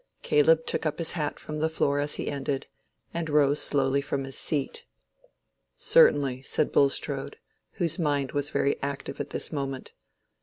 [0.23, 2.65] Caleb took up his hat from the floor as he ended,
[3.13, 4.87] and rose slowly from his seat.
[5.75, 7.37] "Certainly," said Bulstrode,
[7.73, 9.93] whose mind was very active at this moment.